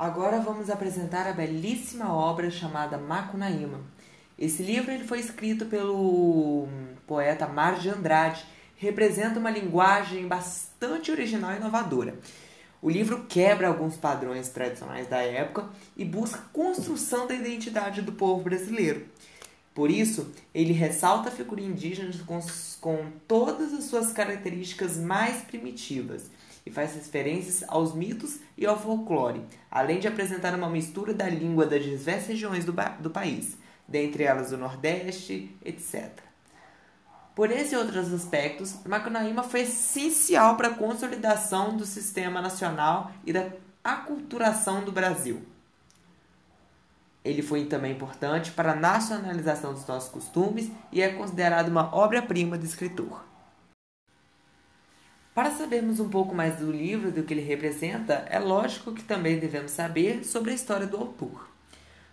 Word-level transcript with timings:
Agora 0.00 0.40
vamos 0.40 0.70
apresentar 0.70 1.26
a 1.26 1.32
belíssima 1.34 2.10
obra 2.10 2.50
chamada 2.50 2.96
Macunaíma. 2.96 3.82
Esse 4.38 4.62
livro 4.62 4.90
ele 4.90 5.04
foi 5.04 5.20
escrito 5.20 5.66
pelo 5.66 6.66
poeta 7.06 7.46
Mário 7.46 7.80
de 7.80 7.90
Andrade, 7.90 8.42
representa 8.78 9.38
uma 9.38 9.50
linguagem 9.50 10.26
bastante 10.26 11.10
original 11.10 11.52
e 11.52 11.56
inovadora. 11.56 12.14
O 12.80 12.88
livro 12.88 13.26
quebra 13.28 13.68
alguns 13.68 13.98
padrões 13.98 14.48
tradicionais 14.48 15.06
da 15.06 15.18
época 15.18 15.68
e 15.94 16.02
busca 16.02 16.46
construção 16.50 17.26
da 17.26 17.34
identidade 17.34 18.00
do 18.00 18.12
povo 18.12 18.42
brasileiro. 18.42 19.04
Por 19.74 19.90
isso, 19.90 20.32
ele 20.54 20.72
ressalta 20.72 21.28
a 21.28 21.32
figura 21.32 21.60
indígena 21.60 22.10
com, 22.24 22.40
com 22.80 23.04
todas 23.28 23.74
as 23.74 23.84
suas 23.84 24.14
características 24.14 24.96
mais 24.96 25.42
primitivas 25.42 26.22
e 26.64 26.70
faz 26.70 26.94
referências 26.94 27.64
aos 27.68 27.94
mitos 27.94 28.40
e 28.56 28.66
ao 28.66 28.78
folclore, 28.78 29.44
além 29.70 29.98
de 29.98 30.08
apresentar 30.08 30.54
uma 30.54 30.68
mistura 30.68 31.14
da 31.14 31.28
língua 31.28 31.66
das 31.66 31.82
diversas 31.82 32.28
regiões 32.28 32.64
do, 32.64 32.74
do 33.00 33.10
país, 33.10 33.56
dentre 33.86 34.24
elas 34.24 34.52
o 34.52 34.56
Nordeste, 34.56 35.56
etc. 35.64 36.10
Por 37.34 37.50
esses 37.50 37.72
e 37.72 37.76
outros 37.76 38.12
aspectos, 38.12 38.76
Macunaíma 38.84 39.42
foi 39.42 39.60
essencial 39.60 40.56
para 40.56 40.68
a 40.68 40.74
consolidação 40.74 41.76
do 41.76 41.86
sistema 41.86 42.42
nacional 42.42 43.10
e 43.24 43.32
da 43.32 43.48
aculturação 43.82 44.84
do 44.84 44.92
Brasil. 44.92 45.42
Ele 47.24 47.42
foi 47.42 47.66
também 47.66 47.92
importante 47.92 48.50
para 48.50 48.72
a 48.72 48.76
nacionalização 48.76 49.72
dos 49.72 49.86
nossos 49.86 50.10
costumes 50.10 50.70
e 50.90 51.02
é 51.02 51.10
considerado 51.12 51.68
uma 51.68 51.94
obra-prima 51.94 52.56
do 52.56 52.64
escritor. 52.64 53.29
Para 55.40 55.52
sabermos 55.52 55.98
um 56.00 56.10
pouco 56.10 56.34
mais 56.34 56.56
do 56.56 56.70
livro 56.70 57.08
e 57.08 57.12
do 57.12 57.22
que 57.22 57.32
ele 57.32 57.40
representa, 57.40 58.26
é 58.28 58.38
lógico 58.38 58.92
que 58.92 59.02
também 59.02 59.38
devemos 59.38 59.70
saber 59.70 60.22
sobre 60.22 60.50
a 60.50 60.54
história 60.54 60.86
do 60.86 60.98
autor. 60.98 61.48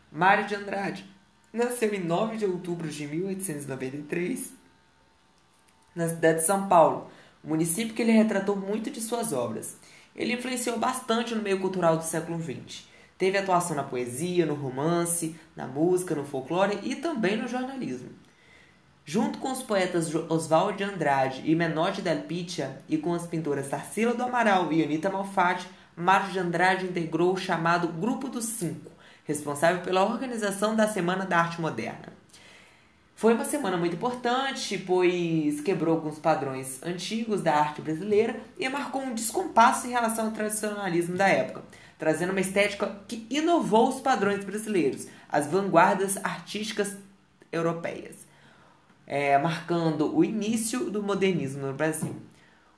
Mário 0.10 0.48
de 0.48 0.56
Andrade 0.56 1.06
nasceu 1.52 1.94
em 1.94 2.00
9 2.00 2.38
de 2.38 2.46
outubro 2.46 2.88
de 2.88 3.06
1893 3.06 4.54
na 5.94 6.08
cidade 6.08 6.40
de 6.40 6.46
São 6.46 6.70
Paulo, 6.70 7.12
município 7.44 7.94
que 7.94 8.02
ele 8.02 8.14
retratou 8.14 8.56
muito 8.56 8.90
de 8.90 9.02
suas 9.02 9.34
obras. 9.34 9.76
Ele 10.16 10.32
influenciou 10.32 10.80
bastante 10.80 11.36
no 11.36 11.44
meio 11.44 11.60
cultural 11.60 11.98
do 11.98 12.06
século 12.06 12.42
XX. 12.42 12.88
Teve 13.18 13.38
atuação 13.38 13.76
na 13.76 13.84
poesia, 13.84 14.46
no 14.46 14.56
romance, 14.56 15.36
na 15.54 15.68
música, 15.68 16.16
no 16.16 16.24
folclore 16.24 16.80
e 16.82 16.96
também 16.96 17.36
no 17.36 17.50
jornalismo. 17.50 18.08
Junto 19.10 19.38
com 19.38 19.54
os 19.54 19.64
poetas 19.64 20.14
Oswald 20.14 20.78
de 20.78 20.84
Andrade 20.84 21.42
e 21.46 21.56
Menotti 21.56 22.02
del 22.02 22.24
Picchia 22.24 22.78
e 22.90 22.98
com 22.98 23.14
as 23.14 23.26
pintoras 23.26 23.70
Tarsila 23.70 24.14
do 24.14 24.22
Amaral 24.22 24.70
e 24.74 24.84
Anita 24.84 25.10
Malfatti, 25.10 25.66
Mário 25.96 26.30
de 26.30 26.40
Andrade 26.40 26.86
integrou 26.86 27.32
o 27.32 27.38
chamado 27.38 27.88
Grupo 27.88 28.28
dos 28.28 28.44
Cinco, 28.44 28.92
responsável 29.24 29.82
pela 29.82 30.04
organização 30.04 30.76
da 30.76 30.90
Semana 30.90 31.26
da 31.26 31.40
Arte 31.40 31.62
Moderna. 31.62 32.12
Foi 33.16 33.34
uma 33.34 33.46
semana 33.46 33.78
muito 33.78 33.96
importante, 33.96 34.78
pois 34.78 35.62
quebrou 35.62 35.96
alguns 35.96 36.20
padrões 36.20 36.84
antigos 36.84 37.42
da 37.42 37.56
arte 37.56 37.82
brasileira 37.82 38.38
e 38.60 38.68
marcou 38.68 39.02
um 39.02 39.16
descompasso 39.16 39.88
em 39.88 39.92
relação 39.92 40.26
ao 40.26 40.32
tradicionalismo 40.32 41.16
da 41.16 41.30
época, 41.30 41.64
trazendo 41.98 42.32
uma 42.32 42.42
estética 42.42 42.94
que 43.08 43.26
inovou 43.30 43.88
os 43.88 44.02
padrões 44.02 44.44
brasileiros, 44.44 45.08
as 45.30 45.48
vanguardas 45.48 46.18
artísticas 46.18 46.98
europeias 47.54 48.27
é, 49.08 49.38
marcando 49.38 50.14
o 50.14 50.24
início 50.24 50.92
do 50.92 51.02
modernismo 51.02 51.66
no 51.66 51.74
Brasil. 51.74 52.14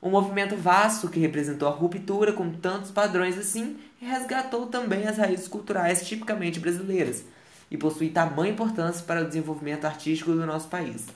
Um 0.02 0.11
movimento 0.11 0.55
vasto 0.55 1.09
que 1.09 1.19
representou 1.19 1.67
a 1.67 1.72
ruptura 1.72 2.31
com 2.31 2.52
tantos 2.52 2.91
padrões 2.91 3.38
assim 3.38 3.77
e 4.02 4.05
resgatou 4.05 4.67
também 4.67 5.07
as 5.07 5.17
raízes 5.17 5.47
culturais 5.47 6.07
tipicamente 6.07 6.59
brasileiras 6.59 7.25
e 7.69 7.77
possui 7.77 8.09
tamanha 8.09 8.53
importância 8.53 9.03
para 9.05 9.22
o 9.22 9.25
desenvolvimento 9.25 9.85
artístico 9.85 10.31
do 10.31 10.45
nosso 10.45 10.69
país. 10.69 11.07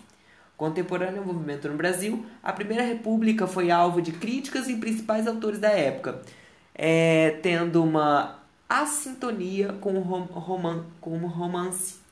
Contemporâneo 0.58 1.20
ao 1.20 1.26
movimento 1.26 1.70
no 1.70 1.78
Brasil, 1.78 2.26
a 2.42 2.52
Primeira 2.52 2.84
República 2.84 3.48
foi 3.48 3.72
alvo 3.72 4.02
de 4.02 4.12
críticas 4.12 4.68
e 4.68 4.76
principais 4.76 5.28
autores 5.28 5.60
da 5.60 5.70
época, 5.70 6.22
é, 6.76 7.40
tendo 7.42 7.84
uma 7.84 8.40
assintonia 8.68 9.74
com 9.80 9.96
o, 9.96 10.02
rom 10.02 10.84
com 11.00 11.18
o 11.18 11.28
romance 11.28 12.03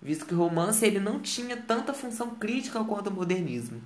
visto 0.00 0.24
que 0.24 0.34
o 0.34 0.38
romance 0.38 0.84
ele 0.84 0.98
não 0.98 1.20
tinha 1.20 1.56
tanta 1.56 1.92
função 1.92 2.30
crítica 2.30 2.82
quanto 2.84 3.08
o 3.08 3.12
modernismo. 3.12 3.80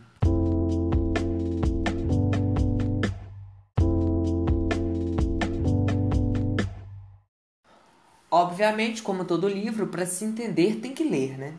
Obviamente, 8.31 9.03
como 9.03 9.25
todo 9.25 9.49
livro, 9.49 9.87
para 9.87 10.07
se 10.07 10.25
entender 10.25 10.77
tem 10.81 10.93
que 10.93 11.05
ler, 11.05 11.39
né? 11.39 11.55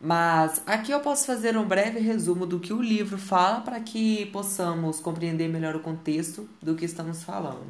Mas 0.00 0.62
aqui 0.64 0.92
eu 0.92 1.00
posso 1.00 1.26
fazer 1.26 1.56
um 1.56 1.66
breve 1.66 1.98
resumo 1.98 2.46
do 2.46 2.60
que 2.60 2.72
o 2.72 2.80
livro 2.80 3.18
fala 3.18 3.62
para 3.62 3.80
que 3.80 4.26
possamos 4.26 5.00
compreender 5.00 5.48
melhor 5.48 5.74
o 5.74 5.80
contexto 5.80 6.48
do 6.62 6.76
que 6.76 6.84
estamos 6.84 7.24
falando. 7.24 7.66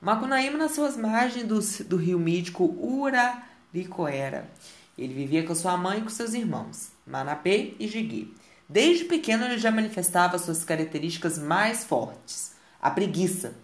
Macunaíma 0.00 0.56
nasceu 0.56 0.84
às 0.84 0.96
margens 0.96 1.44
do, 1.44 1.58
do 1.86 1.96
rio 1.96 2.20
mítico 2.20 2.64
Uraricoera 2.64 4.48
ele 5.00 5.14
vivia 5.14 5.44
com 5.44 5.54
sua 5.54 5.78
mãe 5.78 5.98
e 5.98 6.02
com 6.02 6.10
seus 6.10 6.34
irmãos, 6.34 6.92
Manapê 7.06 7.74
e 7.80 7.88
Jigui. 7.88 8.36
Desde 8.68 9.06
pequeno 9.06 9.46
ele 9.46 9.58
já 9.58 9.70
manifestava 9.70 10.38
suas 10.38 10.62
características 10.62 11.38
mais 11.38 11.84
fortes: 11.84 12.52
a 12.80 12.90
preguiça. 12.90 13.54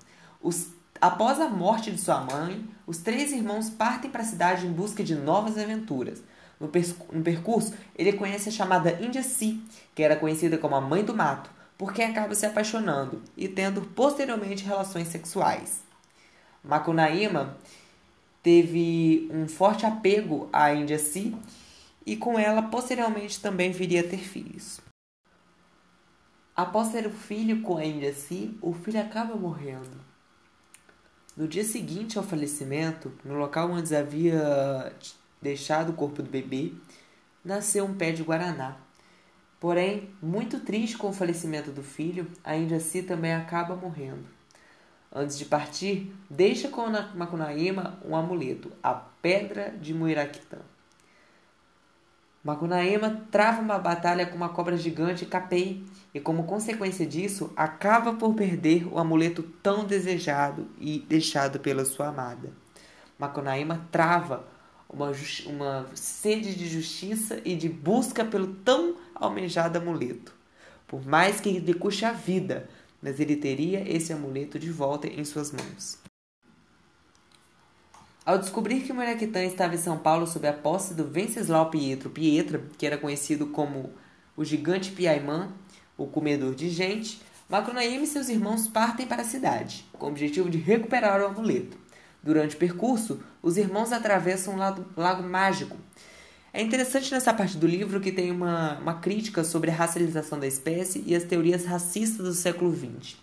Os, 0.40 0.68
após 0.98 1.38
a 1.38 1.48
morte 1.48 1.90
de 1.90 2.00
sua 2.00 2.22
mãe, 2.22 2.66
os 2.86 2.98
três 2.98 3.32
irmãos 3.32 3.68
partem 3.68 4.10
para 4.10 4.22
a 4.22 4.26
cidade 4.26 4.66
em 4.66 4.72
busca 4.72 5.04
de 5.04 5.14
novas 5.14 5.58
aventuras. 5.58 6.22
No, 6.58 6.70
no 7.12 7.22
percurso, 7.22 7.74
ele 7.94 8.14
conhece 8.14 8.48
a 8.48 8.52
chamada 8.52 8.98
Índia 9.00 9.22
Si, 9.22 9.62
que 9.94 10.02
era 10.02 10.16
conhecida 10.16 10.56
como 10.56 10.74
a 10.74 10.80
mãe 10.80 11.04
do 11.04 11.14
mato, 11.14 11.50
por 11.76 11.92
quem 11.92 12.06
acaba 12.06 12.34
se 12.34 12.46
apaixonando 12.46 13.22
e 13.36 13.46
tendo 13.46 13.82
posteriormente 13.82 14.64
relações 14.64 15.08
sexuais. 15.08 15.82
Macunaíma 16.64 17.58
teve 18.46 19.28
um 19.32 19.48
forte 19.48 19.84
apego 19.84 20.48
à 20.52 20.72
Índia 20.72 21.00
Si 21.00 21.34
e 22.06 22.16
com 22.16 22.38
ela 22.38 22.62
posteriormente 22.62 23.40
também 23.40 23.72
viria 23.72 24.02
a 24.02 24.08
ter 24.08 24.20
filhos. 24.20 24.80
Após 26.54 26.92
ter 26.92 27.06
o 27.06 27.08
um 27.08 27.12
filho 27.12 27.60
com 27.62 27.76
a 27.76 27.84
Índia 27.84 28.14
Si, 28.14 28.56
o 28.62 28.72
filho 28.72 29.00
acaba 29.00 29.34
morrendo. 29.34 30.00
No 31.36 31.48
dia 31.48 31.64
seguinte 31.64 32.16
ao 32.16 32.22
falecimento, 32.22 33.12
no 33.24 33.34
local 33.34 33.68
onde 33.68 33.96
havia 33.96 34.92
deixado 35.42 35.90
o 35.90 35.94
corpo 35.94 36.22
do 36.22 36.30
bebê, 36.30 36.72
nasceu 37.44 37.84
um 37.84 37.94
pé 37.94 38.12
de 38.12 38.22
guaraná. 38.22 38.76
Porém, 39.58 40.08
muito 40.22 40.60
triste 40.60 40.96
com 40.96 41.08
o 41.08 41.12
falecimento 41.12 41.72
do 41.72 41.82
filho, 41.82 42.30
a 42.44 42.56
Índia 42.56 42.78
Si 42.78 43.02
também 43.02 43.34
acaba 43.34 43.74
morrendo. 43.74 44.35
Antes 45.12 45.38
de 45.38 45.44
partir, 45.44 46.14
deixa 46.28 46.68
com 46.68 46.86
Macunaíma 47.14 47.98
um 48.04 48.14
amuleto, 48.14 48.70
a 48.82 48.92
Pedra 48.94 49.70
de 49.70 49.94
Muiraquitã. 49.94 50.58
Macunaíma 52.46 53.22
trava 53.30 53.60
uma 53.60 53.76
batalha 53.76 54.24
com 54.24 54.36
uma 54.36 54.48
cobra 54.48 54.76
gigante 54.76 55.26
Capei 55.26 55.84
e, 56.14 56.20
como 56.20 56.44
consequência 56.44 57.04
disso, 57.04 57.52
acaba 57.56 58.12
por 58.12 58.34
perder 58.34 58.86
o 58.86 59.00
amuleto 59.00 59.42
tão 59.42 59.84
desejado 59.84 60.68
e 60.78 61.00
deixado 61.00 61.58
pela 61.58 61.84
sua 61.84 62.06
amada. 62.06 62.52
Macunaíma 63.18 63.88
trava 63.90 64.46
uma, 64.88 65.10
uma 65.46 65.86
sede 65.94 66.54
de 66.54 66.68
justiça 66.68 67.40
e 67.44 67.56
de 67.56 67.68
busca 67.68 68.24
pelo 68.24 68.46
tão 68.46 68.94
almejado 69.14 69.78
amuleto. 69.78 70.32
Por 70.86 71.04
mais 71.04 71.40
que 71.40 71.58
lhe 71.58 71.74
custe 71.74 72.04
a 72.04 72.12
vida, 72.12 72.68
mas 73.02 73.20
ele 73.20 73.36
teria 73.36 73.84
esse 73.90 74.12
amuleto 74.12 74.58
de 74.58 74.70
volta 74.70 75.06
em 75.06 75.24
suas 75.24 75.52
mãos. 75.52 75.98
Ao 78.24 78.38
descobrir 78.38 78.80
que 78.80 78.92
Maraquitã 78.92 79.44
estava 79.44 79.74
em 79.74 79.78
São 79.78 79.96
Paulo 79.98 80.26
sob 80.26 80.48
a 80.48 80.52
posse 80.52 80.94
do 80.94 81.04
Venceslau 81.04 81.70
Pietro 81.70 82.10
Pietra, 82.10 82.62
que 82.76 82.84
era 82.84 82.98
conhecido 82.98 83.46
como 83.46 83.92
o 84.36 84.44
gigante 84.44 84.90
Piaimã, 84.90 85.52
o 85.96 86.06
comedor 86.06 86.54
de 86.54 86.68
gente, 86.68 87.20
Macronaíma 87.48 88.02
e 88.02 88.08
seus 88.08 88.28
irmãos 88.28 88.66
partem 88.66 89.06
para 89.06 89.22
a 89.22 89.24
cidade, 89.24 89.86
com 89.92 90.06
o 90.06 90.08
objetivo 90.08 90.50
de 90.50 90.58
recuperar 90.58 91.20
o 91.20 91.26
amuleto. 91.26 91.78
Durante 92.20 92.56
o 92.56 92.58
percurso, 92.58 93.22
os 93.40 93.56
irmãos 93.56 93.92
atravessam 93.92 94.54
um 94.54 95.00
lago 95.00 95.22
mágico, 95.22 95.76
é 96.56 96.62
interessante 96.62 97.12
nessa 97.12 97.34
parte 97.34 97.58
do 97.58 97.66
livro 97.66 98.00
que 98.00 98.10
tem 98.10 98.30
uma, 98.30 98.78
uma 98.78 98.94
crítica 98.94 99.44
sobre 99.44 99.70
a 99.70 99.74
racialização 99.74 100.40
da 100.40 100.46
espécie 100.46 101.04
e 101.06 101.14
as 101.14 101.22
teorias 101.22 101.66
racistas 101.66 102.26
do 102.26 102.32
século 102.32 102.74
XX. 102.74 103.14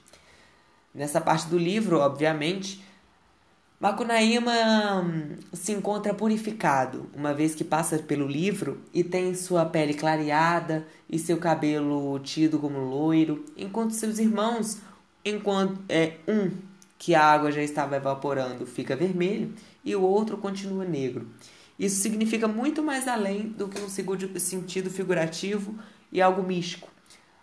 Nessa 0.94 1.20
parte 1.20 1.48
do 1.48 1.58
livro, 1.58 1.98
obviamente, 1.98 2.84
Macunaíma 3.80 5.02
hum, 5.02 5.36
se 5.52 5.72
encontra 5.72 6.14
purificado, 6.14 7.10
uma 7.12 7.34
vez 7.34 7.56
que 7.56 7.64
passa 7.64 7.98
pelo 7.98 8.28
livro 8.28 8.80
e 8.94 9.04
tem 9.04 9.34
sua 9.34 9.66
pele 9.66 9.96
clareada 9.96 10.86
e 11.10 11.18
seu 11.18 11.38
cabelo 11.38 12.20
tido 12.20 12.60
como 12.60 12.78
loiro, 12.78 13.44
enquanto 13.58 13.96
seus 13.96 14.20
irmãos, 14.20 14.78
enquanto 15.26 15.82
é 15.90 16.18
um 16.28 16.52
que 17.00 17.16
a 17.16 17.26
água 17.26 17.52
já 17.52 17.64
estava 17.64 17.96
evaporando, 17.96 18.64
fica 18.68 18.96
vermelho 18.96 19.52
e 19.84 19.96
o 19.96 20.04
outro 20.04 20.38
continua 20.38 20.86
negro. 20.86 21.28
Isso 21.84 22.02
significa 22.02 22.48
muito 22.48 22.82
mais 22.82 23.10
além 23.10 23.50
do 23.50 23.68
que 23.68 23.78
um 23.82 23.90
sentido 23.90 24.90
figurativo 24.90 25.78
e 26.10 26.22
algo 26.22 26.42
místico, 26.42 26.90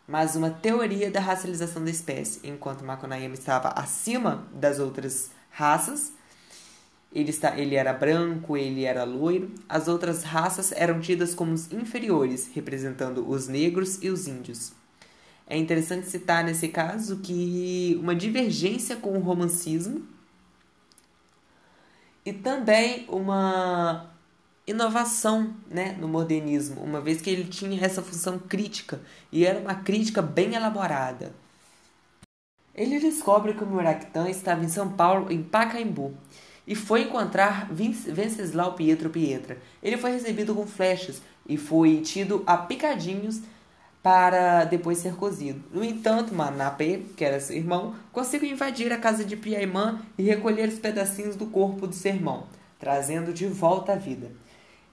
mas 0.09 0.35
uma 0.35 0.49
teoria 0.49 1.11
da 1.11 1.21
racialização 1.21 1.85
da 1.85 1.91
espécie. 1.91 2.41
Enquanto 2.43 2.83
Macunaíma 2.83 3.35
estava 3.35 3.69
acima 3.69 4.49
das 4.55 4.79
outras 4.79 5.31
raças, 5.51 6.15
ele, 7.13 7.29
está, 7.29 7.59
ele 7.59 7.75
era 7.75 7.93
branco, 7.93 8.57
ele 8.57 8.85
era 8.85 9.05
loiro, 9.05 9.51
as 9.69 9.89
outras 9.89 10.23
raças 10.23 10.73
eram 10.73 11.01
tidas 11.01 11.35
como 11.35 11.55
inferiores, 11.71 12.49
representando 12.55 13.29
os 13.29 13.47
negros 13.47 14.03
e 14.03 14.09
os 14.09 14.27
índios. 14.27 14.73
É 15.47 15.59
interessante 15.59 16.09
citar 16.09 16.43
nesse 16.43 16.69
caso 16.69 17.19
que 17.19 17.95
uma 18.01 18.15
divergência 18.15 18.97
com 18.97 19.19
o 19.19 19.21
romancismo 19.21 20.03
e 22.25 22.33
também 22.33 23.05
uma 23.07 24.09
inovação 24.71 25.55
né, 25.69 25.97
no 26.01 26.09
modernismo, 26.09 26.81
uma 26.81 27.01
vez 27.01 27.21
que 27.21 27.29
ele 27.29 27.45
tinha 27.45 27.85
essa 27.85 28.03
função 28.03 28.39
crítica 28.39 29.01
e 29.31 29.45
era 29.45 29.59
uma 29.59 29.75
crítica 29.75 30.23
bem 30.23 30.55
elaborada. 30.55 31.33
Ele 32.75 32.99
descobre 32.99 33.55
que 33.55 33.65
o 33.65 33.67
Muraktan 33.67 34.29
estava 34.31 34.65
em 34.65 34.69
São 34.69 34.91
Paulo, 34.93 35.31
em 35.31 35.43
Pacaembu, 35.43 36.15
e 36.67 36.75
foi 36.75 37.03
encontrar 37.03 37.69
Venceslau 37.73 38.75
Pietro 38.75 39.11
Pietra. 39.11 39.59
Ele 39.83 39.97
foi 39.97 40.13
recebido 40.13 40.55
com 40.55 40.67
flechas 40.67 41.21
e 41.49 41.57
foi 41.57 42.01
tido 42.01 42.45
a 42.47 42.57
picadinhos 42.57 43.41
para 44.03 44.65
depois 44.65 44.99
ser 44.99 45.15
cozido. 45.17 45.63
No 45.73 45.85
entanto, 45.85 46.35
Manapé, 46.35 47.01
que 47.17 47.25
era 47.25 47.41
seu 47.41 47.57
irmão, 47.57 47.95
conseguiu 48.13 48.51
invadir 48.51 48.93
a 48.93 48.99
casa 48.99 49.25
de 49.25 49.37
Piaimã 49.37 50.01
e 50.17 50.23
recolher 50.23 50.69
os 50.69 50.79
pedacinhos 50.79 51.37
do 51.37 51.47
corpo 51.47 51.87
do 51.87 51.95
seu 51.95 52.15
irmão, 52.15 52.47
trazendo 52.79 53.33
de 53.33 53.47
volta 53.47 53.93
à 53.93 53.97
vida. 53.97 54.31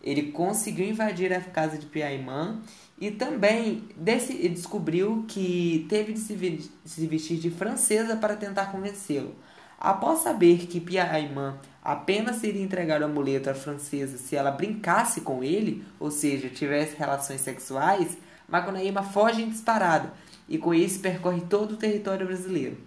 Ele 0.04 0.32
conseguiu 0.32 0.88
invadir 0.88 1.34
a 1.34 1.42
casa 1.42 1.78
de 1.78 1.86
Piaimã 1.86 2.60
e 3.00 3.12
também 3.12 3.84
descobriu 3.96 5.26
que 5.28 5.86
teve 5.90 6.14
de 6.14 6.20
se 6.20 7.08
vestir 7.08 7.38
de 7.38 7.50
francesa 7.50 8.16
para 8.16 8.36
tentar 8.36 8.72
convencê-lo. 8.72 9.36
Após 9.80 10.20
saber 10.20 10.66
que 10.66 10.80
Piaimã 10.80 11.60
apenas 11.84 12.44
iria 12.44 12.64
entregar 12.64 13.02
o 13.02 13.06
amuleto 13.06 13.50
à 13.50 13.54
francesa 13.54 14.18
se 14.18 14.36
ela 14.36 14.50
brincasse 14.50 15.22
com 15.22 15.44
ele, 15.44 15.84
ou 16.00 16.10
seja, 16.10 16.50
tivesse 16.50 16.96
relações 16.98 17.42
sexuais, 17.42 18.18
Macunaíma 18.48 19.04
foge 19.04 19.44
em 19.44 19.50
disparada 19.50 20.12
e 20.50 20.58
com 20.58 20.74
isso 20.74 21.00
percorre 21.00 21.42
todo 21.42 21.74
o 21.74 21.78
território 21.78 22.26
brasileiro. 22.26 22.78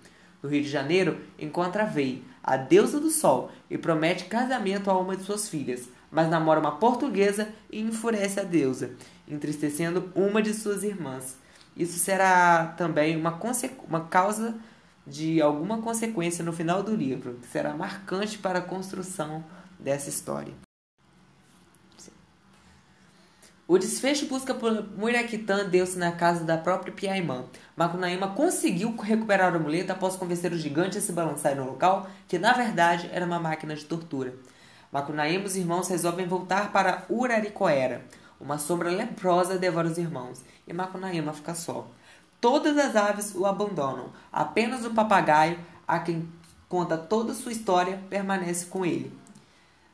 No 0.42 0.48
Rio 0.48 0.62
de 0.62 0.68
Janeiro, 0.70 1.20
encontra 1.38 1.84
Vei, 1.84 2.24
a 2.42 2.56
deusa 2.56 2.98
do 2.98 3.10
sol, 3.10 3.50
e 3.70 3.76
promete 3.76 4.24
casamento 4.24 4.90
a 4.90 4.98
uma 4.98 5.16
de 5.16 5.22
suas 5.22 5.48
filhas, 5.48 5.88
mas 6.10 6.28
namora 6.28 6.60
uma 6.60 6.76
portuguesa 6.76 7.48
e 7.70 7.80
enfurece 7.80 8.40
a 8.40 8.44
deusa, 8.44 8.92
entristecendo 9.28 10.10
uma 10.14 10.42
de 10.42 10.52
suas 10.54 10.82
irmãs. 10.82 11.36
Isso 11.76 11.98
será 11.98 12.74
também 12.76 13.16
uma, 13.16 13.38
uma 13.88 14.00
causa 14.06 14.54
de 15.06 15.40
alguma 15.40 15.80
consequência 15.80 16.44
no 16.44 16.52
final 16.52 16.82
do 16.82 16.94
livro, 16.94 17.34
que 17.40 17.48
será 17.48 17.74
marcante 17.74 18.38
para 18.38 18.58
a 18.58 18.62
construção 18.62 19.44
dessa 19.78 20.08
história. 20.08 20.69
O 23.70 23.78
desfecho 23.78 24.26
busca 24.26 24.52
por 24.52 24.84
Murakitan 24.98 25.68
Deus 25.68 25.94
na 25.94 26.10
casa 26.10 26.42
da 26.42 26.58
própria 26.58 26.92
Piaimã. 26.92 27.44
Macunaíma 27.76 28.34
conseguiu 28.34 28.96
recuperar 28.96 29.52
o 29.52 29.58
amuleto 29.58 29.92
após 29.92 30.16
convencer 30.16 30.52
o 30.52 30.58
gigante 30.58 30.98
a 30.98 31.00
se 31.00 31.12
balançar 31.12 31.54
no 31.54 31.64
local, 31.64 32.10
que 32.26 32.36
na 32.36 32.52
verdade 32.52 33.08
era 33.12 33.24
uma 33.24 33.38
máquina 33.38 33.76
de 33.76 33.84
tortura. 33.84 34.34
Macunaíma 34.90 35.44
e 35.44 35.46
os 35.46 35.54
irmãos 35.54 35.86
resolvem 35.86 36.26
voltar 36.26 36.72
para 36.72 37.04
Uraricoera. 37.08 38.04
Uma 38.40 38.58
sombra 38.58 38.90
leprosa 38.90 39.56
devora 39.56 39.86
os 39.86 39.98
irmãos, 39.98 40.42
e 40.66 40.72
Macunaíma 40.72 41.32
fica 41.32 41.54
só. 41.54 41.86
Todas 42.40 42.76
as 42.76 42.96
aves 42.96 43.36
o 43.36 43.46
abandonam, 43.46 44.10
apenas 44.32 44.84
o 44.84 44.90
papagaio, 44.90 45.60
a 45.86 46.00
quem 46.00 46.28
conta 46.68 46.98
toda 46.98 47.34
sua 47.34 47.52
história, 47.52 48.00
permanece 48.10 48.66
com 48.66 48.84
ele. 48.84 49.16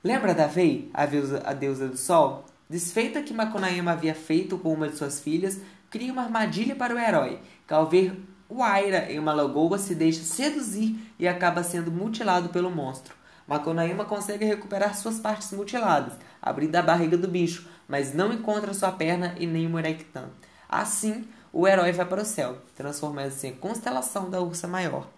Lembra 0.03 0.33
da 0.35 0.47
Vei, 0.47 0.91
a 0.95 1.05
deusa 1.53 1.89
do 1.89 1.99
sol? 1.99 2.47
Desfeita 2.69 3.23
que 3.23 3.33
Macunaíma 3.33 3.93
havia 3.93 4.15
feito 4.15 4.59
com 4.59 4.73
uma 4.73 4.89
de 4.89 4.97
suas 4.97 5.21
filhas, 5.21 5.61
cria 5.89 6.13
uma 6.13 6.23
armadilha 6.23 6.75
para 6.75 6.95
o 6.95 6.99
herói, 6.99 7.39
que 7.67 7.73
ao 7.73 7.89
ver 7.89 8.21
o 8.49 8.63
Aira 8.63 9.11
em 9.11 9.19
uma 9.19 9.33
lagoa 9.33 9.79
se 9.79 9.95
deixa 9.95 10.23
seduzir 10.23 10.97
e 11.19 11.29
acaba 11.29 11.63
sendo 11.63 11.93
mutilado 11.93 12.49
pelo 12.49 12.71
monstro. 12.71 13.15
Macunaíma 13.47 14.05
consegue 14.05 14.45
recuperar 14.45 14.97
suas 14.97 15.21
partes 15.21 15.53
mutiladas, 15.53 16.15
abrindo 16.43 16.75
a 16.75 16.83
barriga 16.83 17.17
do 17.17 17.29
bicho, 17.29 17.69
mas 17.87 18.13
não 18.13 18.33
encontra 18.33 18.75
sua 18.75 18.91
perna 18.91 19.37
e 19.39 19.47
nem 19.47 19.67
o 19.67 19.71
Murektan. 19.71 20.31
Assim, 20.69 21.25
o 21.53 21.69
herói 21.69 21.93
vai 21.93 22.05
para 22.05 22.23
o 22.23 22.25
céu, 22.25 22.59
transformando-se 22.75 23.47
em 23.47 23.55
constelação 23.55 24.29
da 24.29 24.41
Ursa 24.41 24.67
Maior. 24.67 25.09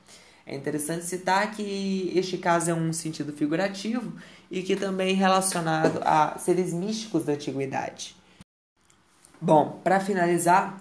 É 0.46 0.54
interessante 0.54 1.04
citar 1.04 1.50
que 1.50 2.12
este 2.14 2.38
caso 2.38 2.70
é 2.70 2.74
um 2.74 2.92
sentido 2.92 3.32
figurativo 3.32 4.12
e 4.50 4.62
que 4.62 4.76
também 4.76 5.10
é 5.10 5.14
relacionado 5.14 6.00
a 6.04 6.38
seres 6.38 6.72
místicos 6.72 7.24
da 7.24 7.32
antiguidade. 7.34 8.16
Bom, 9.40 9.80
para 9.84 10.00
finalizar, 10.00 10.80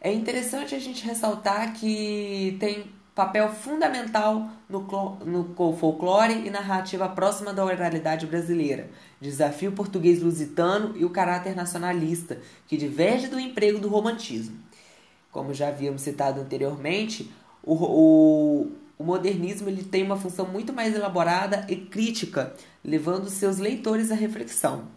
é 0.00 0.12
interessante 0.12 0.74
a 0.74 0.78
gente 0.78 1.04
ressaltar 1.04 1.72
que 1.74 2.56
tem 2.60 2.86
papel 3.18 3.50
fundamental 3.50 4.48
no, 4.68 4.86
no 5.24 5.76
folclore 5.76 6.46
e 6.46 6.50
narrativa 6.50 7.08
próxima 7.08 7.52
da 7.52 7.64
oralidade 7.64 8.26
brasileira, 8.26 8.88
desafio 9.20 9.72
português 9.72 10.22
lusitano 10.22 10.96
e 10.96 11.04
o 11.04 11.10
caráter 11.10 11.56
nacionalista, 11.56 12.38
que 12.68 12.76
diverge 12.76 13.26
do 13.26 13.40
emprego 13.40 13.80
do 13.80 13.88
romantismo. 13.88 14.56
Como 15.32 15.52
já 15.52 15.66
havíamos 15.66 16.02
citado 16.02 16.40
anteriormente, 16.40 17.32
o, 17.64 17.74
o 17.74 18.72
o 18.98 19.04
modernismo 19.04 19.68
ele 19.68 19.84
tem 19.84 20.02
uma 20.02 20.16
função 20.16 20.46
muito 20.46 20.72
mais 20.72 20.94
elaborada 20.94 21.64
e 21.68 21.76
crítica, 21.76 22.52
levando 22.84 23.30
seus 23.30 23.58
leitores 23.58 24.10
à 24.10 24.14
reflexão. 24.14 24.88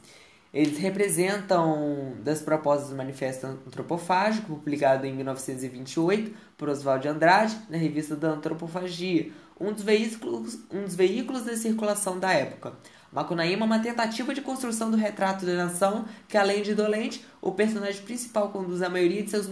Eles 0.54 0.80
representam 0.80 2.14
das 2.22 2.42
propostas 2.42 2.90
do 2.90 2.96
Manifesto 2.96 3.48
Antropofágico, 3.48 4.56
publicado 4.56 5.06
em 5.06 5.14
1928 5.14 6.34
por 6.58 6.68
Oswald 6.68 7.04
de 7.04 7.08
Andrade, 7.08 7.58
na 7.70 7.78
revista 7.78 8.18
da 8.18 8.32
Antropofagia, 8.32 9.32
um 9.58 9.72
dos 9.72 9.84
veículos, 9.84 10.60
um 10.70 10.84
dos 10.84 10.96
veículos 10.96 11.46
da 11.46 11.56
circulação 11.56 12.20
da 12.20 12.34
época. 12.34 12.74
Macunaíma 13.14 13.64
é 13.64 13.68
uma 13.68 13.80
tentativa 13.80 14.34
de 14.34 14.42
construção 14.42 14.90
do 14.90 14.98
retrato 14.98 15.46
da 15.46 15.54
nação 15.54 16.06
que, 16.28 16.38
além 16.38 16.64
de 16.64 16.74
dolente, 16.74 17.24
o 17.42 17.52
personagem 17.52 18.02
principal 18.02 18.50
conduz 18.50 18.82
a 18.82 18.90
maioria 18.90 19.24
de 19.24 19.30
seus 19.30 19.50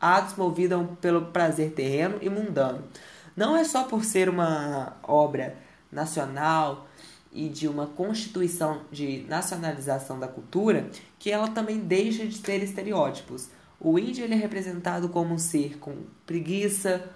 atos 0.00 0.36
movidos 0.36 0.86
pelo 1.00 1.26
prazer 1.26 1.72
terreno 1.72 2.18
e 2.20 2.28
mundano. 2.28 2.82
Não 3.36 3.56
é 3.56 3.64
só 3.64 3.84
por 3.84 4.04
ser 4.04 4.28
uma 4.28 4.96
obra 5.02 5.56
nacional 5.90 6.86
e 7.32 7.48
de 7.48 7.68
uma 7.68 7.86
constituição 7.86 8.82
de 8.90 9.24
nacionalização 9.28 10.18
da 10.18 10.26
cultura 10.26 10.90
que 11.18 11.30
ela 11.30 11.48
também 11.48 11.78
deixa 11.78 12.26
de 12.26 12.38
ter 12.40 12.62
estereótipos. 12.62 13.48
O 13.78 13.98
índio 13.98 14.24
ele 14.24 14.34
é 14.34 14.36
representado 14.36 15.08
como 15.08 15.34
um 15.34 15.38
ser 15.38 15.78
com 15.78 15.96
preguiça, 16.26 17.08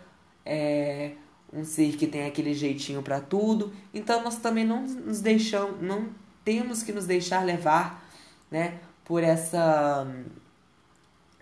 é, 0.47 1.13
um 1.53 1.65
ser 1.65 1.97
que 1.97 2.07
tem 2.07 2.27
aquele 2.27 2.55
jeitinho 2.55 3.03
para 3.03 3.21
tudo. 3.21 3.73
Então 3.93 4.23
nós 4.23 4.37
também 4.37 4.65
não 4.65 4.83
nos 4.83 5.21
deixamos, 5.21 5.81
não 5.83 6.09
temos 6.45 6.83
que 6.83 6.93
nos 6.93 7.07
deixar 7.07 7.45
levar, 7.45 8.05
né, 8.51 8.79
por 9.05 9.23
essa 9.23 10.07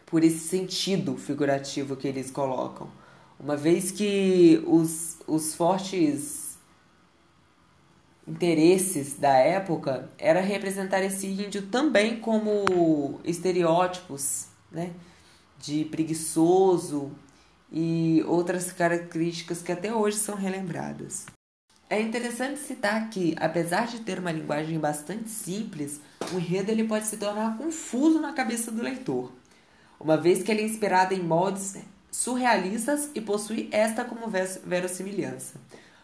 por 0.07 0.23
esse 0.23 0.41
sentido 0.41 1.17
figurativo 1.17 1.97
que 1.97 2.07
eles 2.07 2.31
colocam. 2.31 2.87
Uma 3.42 3.56
vez 3.56 3.90
que 3.90 4.62
os, 4.68 5.16
os 5.26 5.52
fortes 5.56 6.56
interesses 8.26 9.18
da 9.18 9.34
época 9.37 10.08
era 10.16 10.40
representar 10.40 11.02
esse 11.02 11.26
índio 11.26 11.62
também 11.62 12.20
como 12.20 13.18
estereótipos, 13.25 14.46
né? 14.70 14.92
De 15.58 15.84
preguiçoso 15.87 17.11
e 17.72 18.22
outras 18.28 18.70
características 18.70 19.61
que 19.61 19.72
até 19.72 19.92
hoje 19.92 20.18
são 20.18 20.37
relembradas. 20.37 21.26
É 21.90 22.00
interessante 22.00 22.61
citar 22.61 23.11
que, 23.11 23.34
apesar 23.40 23.88
de 23.88 24.02
ter 24.02 24.20
uma 24.20 24.30
linguagem 24.30 24.78
bastante 24.78 25.28
simples, 25.28 26.00
o 26.32 26.37
enredo 26.37 26.70
ele 26.70 26.84
pode 26.84 27.06
se 27.06 27.16
tornar 27.16 27.58
confuso 27.58 28.20
na 28.20 28.32
cabeça 28.32 28.70
do 28.70 28.82
leitor, 28.82 29.32
uma 29.99 30.16
vez 30.16 30.44
que 30.44 30.50
ele 30.52 30.62
é 30.62 30.64
inspirado 30.64 31.12
em 31.12 31.20
moldes 31.20 31.76
surrealistas 32.12 33.11
e 33.14 33.21
possui 33.21 33.69
esta 33.73 34.04
como 34.04 34.31
verossimilhança. 34.64 35.54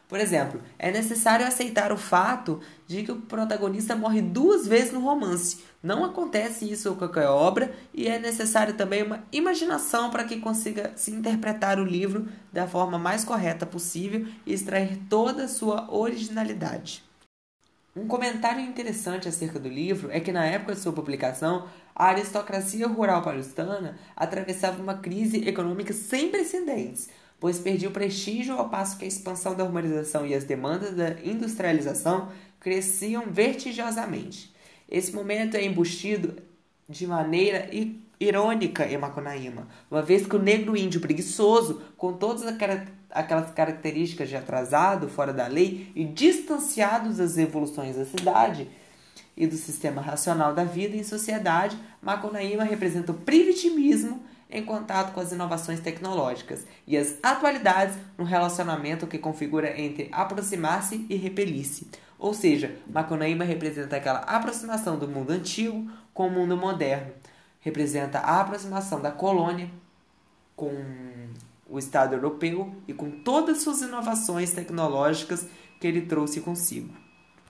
Por 0.09 0.19
exemplo, 0.19 0.63
é 0.79 0.91
necessário 0.91 1.47
aceitar 1.47 1.93
o 1.93 1.97
fato 1.99 2.61
de 2.87 3.03
que 3.03 3.13
o 3.13 3.21
protagonista 3.21 3.95
morre 3.95 4.23
duas 4.23 4.67
vezes 4.67 4.91
no 4.91 5.01
romance. 5.01 5.63
Não 5.83 6.03
acontece 6.03 6.69
isso 6.69 6.91
com 6.93 6.97
qualquer 6.97 7.29
obra 7.29 7.75
e 7.93 8.09
é 8.09 8.19
necessário 8.19 8.73
também 8.73 9.03
uma 9.03 9.23
imaginação 9.31 10.11
para 10.11 10.25
que 10.25 10.41
consiga 10.41 10.93
se 10.97 11.11
interpretar 11.11 11.79
o 11.79 11.85
livro 11.85 12.27
da 12.51 12.67
forma 12.67 12.99
mais 12.99 13.23
correta 13.23 13.67
possível 13.67 14.27
e 14.47 14.55
extrair 14.55 14.99
toda 15.11 15.45
a 15.45 15.49
sua 15.49 15.95
originalidade. 15.95 17.08
Um 17.99 18.07
comentário 18.07 18.61
interessante 18.61 19.27
acerca 19.27 19.59
do 19.59 19.69
livro 19.69 20.09
é 20.13 20.21
que 20.21 20.31
na 20.31 20.45
época 20.45 20.75
de 20.75 20.81
sua 20.81 20.93
publicação, 20.93 21.69
a 21.95 22.07
aristocracia 22.07 22.87
rural 22.87 23.23
paulistana 23.23 23.99
atravessava 24.15 24.81
uma 24.81 24.99
crise 24.99 25.49
econômica 25.49 25.93
sem 25.93 26.31
precedentes 26.31 27.09
pois 27.41 27.59
perdia 27.59 27.89
o 27.89 27.93
prestígio 27.93 28.55
ao 28.55 28.69
passo 28.69 28.99
que 28.99 29.05
a 29.05 29.09
expansão 29.09 29.55
da 29.55 29.65
urbanização 29.65 30.27
e 30.27 30.35
as 30.35 30.45
demandas 30.45 30.95
da 30.95 31.11
industrialização 31.23 32.31
cresciam 32.59 33.27
vertiginosamente. 33.31 34.53
Esse 34.91 35.13
momento 35.13 35.57
é 35.57 35.65
embustido 35.65 36.37
de 36.89 37.07
maneira 37.07 37.69
irônica 38.21 38.85
em 38.87 38.99
Macunaíma, 38.99 39.69
uma 39.91 40.03
vez 40.03 40.27
que 40.27 40.37
o 40.37 40.43
negro 40.43 40.77
índio 40.77 41.01
preguiçoso, 41.01 41.83
com 41.97 42.13
todas 42.13 42.45
aquelas 43.11 43.51
características 43.53 44.29
de 44.29 44.37
atrasado, 44.37 45.09
fora 45.09 45.33
da 45.33 45.47
lei 45.47 45.93
e 45.95 46.05
distanciados 46.05 47.19
das 47.19 47.39
evoluções 47.39 47.97
da 47.97 48.05
cidade 48.05 48.69
e 49.37 49.47
do 49.47 49.57
sistema 49.57 50.03
racional 50.03 50.53
da 50.53 50.65
vida 50.65 50.97
em 50.97 51.05
sociedade, 51.05 51.79
Macunaíma 52.03 52.65
representa 52.65 53.13
o 53.13 53.15
privitimismo 53.15 54.21
em 54.51 54.65
contato 54.65 55.13
com 55.13 55.21
as 55.21 55.31
inovações 55.31 55.79
tecnológicas 55.79 56.67
e 56.87 56.97
as 56.97 57.17
atualidades 57.23 57.97
no 58.17 58.25
relacionamento 58.25 59.07
que 59.07 59.19
configura 59.19 59.79
entre 59.79 60.09
aproximar-se 60.11 61.07
e 61.09 61.17
repelir-se. 61.17 61.87
Ou 62.19 62.35
seja, 62.35 62.75
Macunaíma 62.89 63.45
representa 63.45 63.97
aquela 63.97 64.21
aproximação 64.21 64.99
do 64.99 65.07
mundo 65.07 65.31
antigo 65.31 65.89
com 66.13 66.27
o 66.27 66.31
mundo 66.31 66.57
moderno. 66.57 67.13
Representa 67.61 68.19
a 68.19 68.41
aproximação 68.41 69.01
da 69.01 69.11
colônia 69.11 69.71
com 70.55 70.73
o 71.69 71.79
Estado 71.79 72.15
europeu 72.15 72.75
e 72.87 72.95
com 72.95 73.11
todas 73.11 73.63
suas 73.63 73.83
inovações 73.83 74.53
tecnológicas 74.53 75.47
que 75.81 75.87
ele 75.87 76.03
trouxe 76.03 76.41
consigo. 76.41 76.95